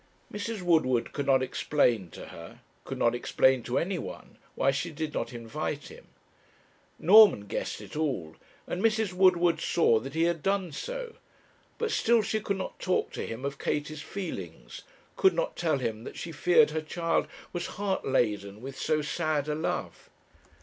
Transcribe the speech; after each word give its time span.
Mrs. 0.33 0.63
Woodward 0.63 1.13
could 1.13 1.27
not 1.27 1.43
explain 1.43 2.09
to 2.09 2.29
her 2.29 2.61
could 2.85 2.97
not 2.97 3.13
explain 3.13 3.61
to 3.61 3.77
any 3.77 3.99
one 3.99 4.39
why 4.55 4.71
she 4.71 4.89
did 4.89 5.13
not 5.13 5.31
invite 5.31 5.89
him. 5.89 6.07
Norman 6.97 7.41
guessed 7.45 7.81
it 7.81 7.95
all, 7.95 8.35
and 8.65 8.81
Mrs. 8.81 9.13
Woodward 9.13 9.61
saw 9.61 9.99
that 9.99 10.15
he 10.15 10.23
had 10.23 10.41
done 10.41 10.71
so; 10.71 11.17
but 11.77 11.91
still 11.91 12.23
she 12.23 12.39
could 12.39 12.57
not 12.57 12.79
talk 12.79 13.11
to 13.11 13.27
him 13.27 13.45
of 13.45 13.59
Katie's 13.59 14.01
feelings, 14.01 14.81
could 15.15 15.35
not 15.35 15.55
tell 15.55 15.77
him 15.77 16.03
that 16.03 16.17
she 16.17 16.31
feared 16.31 16.71
her 16.71 16.81
child 16.81 17.27
was 17.53 17.67
heart 17.77 18.03
laden 18.03 18.59
with 18.59 18.79
so 18.79 19.03
sad 19.03 19.47
a 19.47 19.53
love. 19.53 20.09